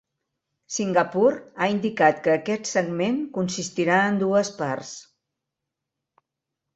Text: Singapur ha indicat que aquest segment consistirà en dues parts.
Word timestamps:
Singapur 0.75 1.33
ha 1.57 1.67
indicat 1.73 2.23
que 2.27 2.33
aquest 2.35 2.69
segment 2.69 3.19
consistirà 3.35 3.99
en 4.07 4.17
dues 4.23 4.51
parts. 4.63 4.95